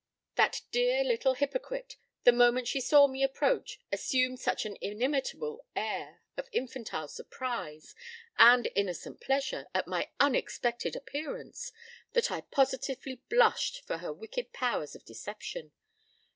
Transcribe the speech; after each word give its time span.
That 0.33 0.63
dear 0.71 1.03
little 1.03 1.35
hypocrite, 1.35 1.95
the 2.23 2.31
moment 2.31 2.67
she 2.67 2.81
saw 2.81 3.05
me 3.05 3.21
approach, 3.21 3.79
assumed 3.91 4.39
such 4.39 4.65
an 4.65 4.75
inimitable 4.81 5.63
air 5.75 6.23
of 6.35 6.49
infantile 6.51 7.07
surprise 7.07 7.93
and 8.39 8.67
innocent 8.75 9.21
pleasure 9.21 9.67
at 9.75 9.85
my 9.87 10.09
unexpected 10.19 10.95
appearance 10.95 11.71
that 12.13 12.31
I 12.31 12.41
positively 12.41 13.21
blushed 13.29 13.83
for 13.85 13.99
her 13.99 14.11
wicked 14.11 14.51
powers 14.53 14.95
of 14.95 15.05
deception. 15.05 15.71